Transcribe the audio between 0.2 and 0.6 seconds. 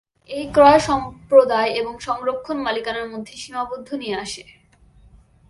এই